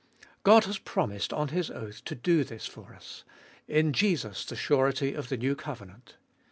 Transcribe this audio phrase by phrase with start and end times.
[0.41, 3.23] God has promised on His oath to do this for us,
[3.67, 6.15] in Jesus the surety of the new covenant.